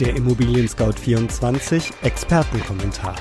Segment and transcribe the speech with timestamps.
[0.00, 3.14] Der Immobilien Scout 24 Expertenkommentar.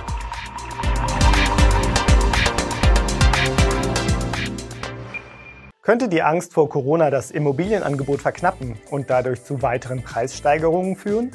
[5.82, 11.32] Könnte die Angst vor Corona das Immobilienangebot verknappen und dadurch zu weiteren Preissteigerungen führen?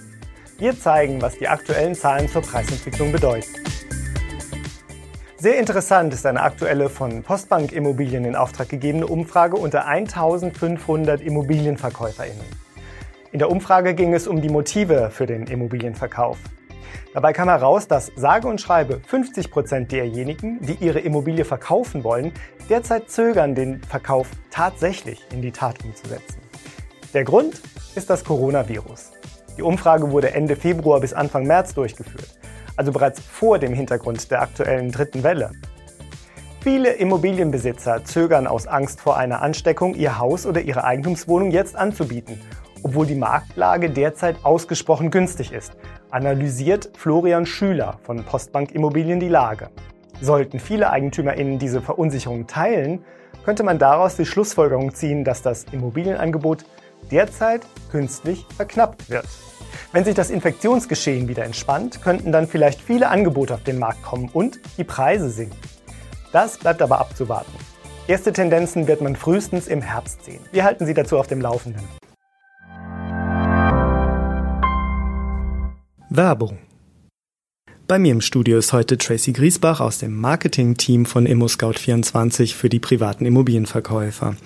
[0.57, 3.53] Wir zeigen, was die aktuellen Zahlen zur Preisentwicklung bedeuten.
[5.37, 12.65] Sehr interessant ist eine aktuelle von Postbank Immobilien in Auftrag gegebene Umfrage unter 1500 Immobilienverkäuferinnen.
[13.35, 16.39] In der Umfrage ging es um die Motive für den Immobilienverkauf.
[17.15, 22.33] Dabei kam heraus, dass sage und schreibe 50 Prozent derjenigen, die ihre Immobilie verkaufen wollen,
[22.71, 26.39] derzeit zögern, den Verkauf tatsächlich in die Tat umzusetzen.
[27.13, 27.61] Der Grund
[27.97, 29.11] ist das Coronavirus.
[29.59, 32.39] Die Umfrage wurde Ende Februar bis Anfang März durchgeführt
[32.77, 35.53] also bereits vor dem Hintergrund der aktuellen dritten Welle.
[36.61, 42.41] Viele Immobilienbesitzer zögern aus Angst vor einer Ansteckung, ihr Haus oder ihre Eigentumswohnung jetzt anzubieten,
[42.95, 45.73] obwohl die Marktlage derzeit ausgesprochen günstig ist,
[46.11, 49.71] analysiert Florian Schüler von Postbank Immobilien die Lage.
[50.21, 53.05] Sollten viele EigentümerInnen diese Verunsicherung teilen,
[53.45, 56.67] könnte man daraus die Schlussfolgerung ziehen, dass das Immobilienangebot
[57.11, 59.27] derzeit künstlich verknappt wird.
[59.91, 64.31] Wenn sich das Infektionsgeschehen wieder entspannt, könnten dann vielleicht viele Angebote auf den Markt kommen
[64.33, 65.59] und die Preise sinken.
[66.31, 67.53] Das bleibt aber abzuwarten.
[68.07, 70.45] Erste Tendenzen wird man frühestens im Herbst sehen.
[70.53, 71.83] Wir halten Sie dazu auf dem Laufenden.
[76.17, 76.59] Werbung
[77.87, 82.79] bei mir im Studio ist heute Tracy Griesbach aus dem Marketing-Team von ImmoScout24 für die
[82.79, 84.37] privaten Immobilienverkäufer.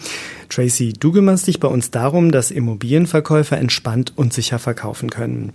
[0.48, 5.52] Tracy, du kümmerst dich bei uns darum, dass Immobilienverkäufer entspannt und sicher verkaufen können.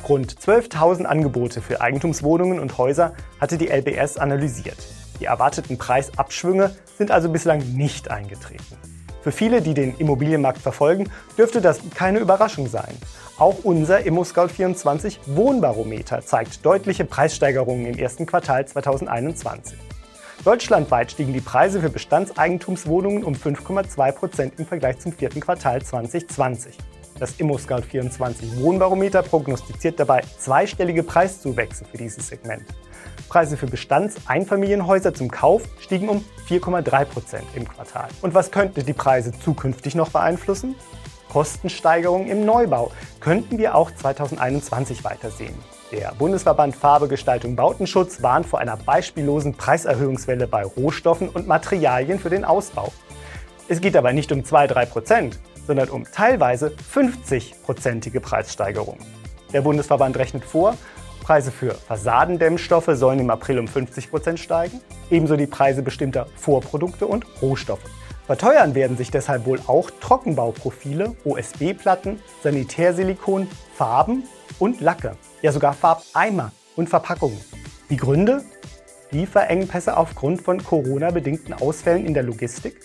[0.08, 4.78] Rund 12.000 Angebote für Eigentumswohnungen und Häuser hatte die LBS analysiert.
[5.22, 8.76] Die erwarteten Preisabschwünge sind also bislang nicht eingetreten.
[9.20, 12.92] Für viele, die den Immobilienmarkt verfolgen, dürfte das keine Überraschung sein.
[13.38, 19.78] Auch unser ImmoScout24 Wohnbarometer zeigt deutliche Preissteigerungen im ersten Quartal 2021.
[20.44, 26.76] Deutschlandweit stiegen die Preise für Bestandseigentumswohnungen um 5,2 Prozent im Vergleich zum vierten Quartal 2020.
[27.20, 32.64] Das ImmoScout24 Wohnbarometer prognostiziert dabei zweistellige Preiszuwächse für dieses Segment.
[33.32, 38.08] Preise für Bestandseinfamilienhäuser zum Kauf stiegen um 4,3 Prozent im Quartal.
[38.20, 40.74] Und was könnte die Preise zukünftig noch beeinflussen?
[41.30, 45.54] Kostensteigerungen im Neubau könnten wir auch 2021 weitersehen.
[45.92, 52.28] Der Bundesverband Farbe, Gestaltung, Bautenschutz warnt vor einer beispiellosen Preiserhöhungswelle bei Rohstoffen und Materialien für
[52.28, 52.92] den Ausbau.
[53.66, 59.00] Es geht aber nicht um 2-3 Prozent, sondern um teilweise 50-prozentige Preissteigerungen.
[59.54, 60.76] Der Bundesverband rechnet vor,
[61.22, 64.80] Preise für Fassadendämmstoffe sollen im April um 50 Prozent steigen,
[65.10, 67.84] ebenso die Preise bestimmter Vorprodukte und Rohstoffe.
[68.26, 74.24] Verteuern werden sich deshalb wohl auch Trockenbauprofile, OSB-Platten, Sanitärsilikon, Farben
[74.58, 77.40] und Lacke, ja sogar Farbeimer und Verpackungen.
[77.88, 78.42] Die Gründe?
[79.12, 82.80] Lieferengpässe aufgrund von Corona-bedingten Ausfällen in der Logistik,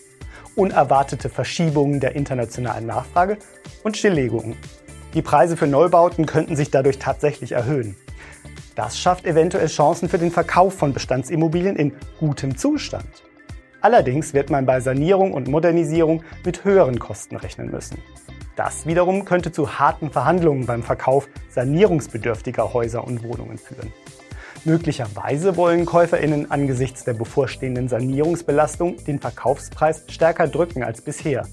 [0.55, 3.37] unerwartete Verschiebungen der internationalen Nachfrage
[3.83, 4.57] und Stilllegungen.
[5.13, 7.95] Die Preise für Neubauten könnten sich dadurch tatsächlich erhöhen.
[8.77, 13.07] Das schafft eventuell Chancen für den Verkauf von Bestandsimmobilien in gutem Zustand.
[13.81, 17.97] Allerdings wird man bei Sanierung und Modernisierung mit höheren Kosten rechnen müssen.
[18.55, 23.91] Das wiederum könnte zu harten Verhandlungen beim Verkauf sanierungsbedürftiger Häuser und Wohnungen führen.
[24.63, 31.47] Möglicherweise wollen KäuferInnen angesichts der bevorstehenden Sanierungsbelastung den Verkaufspreis stärker drücken als bisher,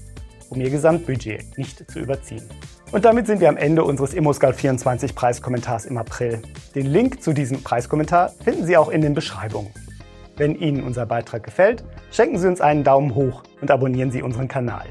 [0.49, 2.43] um ihr Gesamtbudget nicht zu überziehen.
[2.91, 6.41] Und damit sind wir am Ende unseres ImmoScout24 Preiskommentars im April.
[6.75, 9.71] Den Link zu diesem Preiskommentar finden Sie auch in den Beschreibungen.
[10.37, 14.47] Wenn Ihnen unser Beitrag gefällt, schenken Sie uns einen Daumen hoch und abonnieren Sie unseren
[14.47, 14.85] Kanal.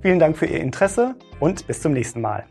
[0.00, 2.44] Vielen Dank für Ihr Interesse und bis zum nächsten Mal.